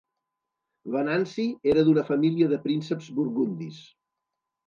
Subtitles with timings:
[0.95, 3.77] Venanci era d'una família de prínceps burgundis.